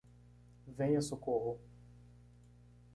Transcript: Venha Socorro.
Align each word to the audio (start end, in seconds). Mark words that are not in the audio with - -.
Venha 0.67 0.99
Socorro. 0.99 1.59